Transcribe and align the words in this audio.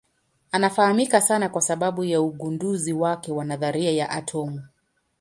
Anafahamika 0.51 1.21
sana 1.21 1.49
kwa 1.49 1.61
sababu 1.61 2.03
ya 2.03 2.21
ugunduzi 2.21 2.93
wake 2.93 3.31
wa 3.31 3.45
nadharia 3.45 3.91
ya 3.91 4.09
atomu. 4.09 4.63